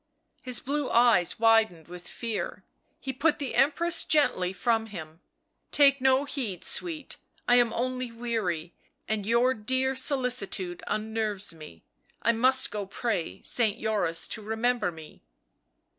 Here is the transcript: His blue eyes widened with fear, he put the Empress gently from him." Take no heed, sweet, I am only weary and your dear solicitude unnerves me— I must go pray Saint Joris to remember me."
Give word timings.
His 0.41 0.59
blue 0.59 0.89
eyes 0.89 1.37
widened 1.37 1.87
with 1.87 2.07
fear, 2.07 2.63
he 2.99 3.13
put 3.13 3.37
the 3.37 3.53
Empress 3.53 4.03
gently 4.03 4.51
from 4.51 4.87
him." 4.87 5.21
Take 5.71 6.01
no 6.01 6.25
heed, 6.25 6.63
sweet, 6.63 7.17
I 7.47 7.57
am 7.57 7.71
only 7.71 8.11
weary 8.11 8.73
and 9.07 9.27
your 9.27 9.53
dear 9.53 9.93
solicitude 9.93 10.81
unnerves 10.87 11.53
me— 11.53 11.83
I 12.23 12.31
must 12.31 12.71
go 12.71 12.87
pray 12.87 13.43
Saint 13.43 13.79
Joris 13.79 14.27
to 14.29 14.41
remember 14.41 14.91
me." 14.91 15.21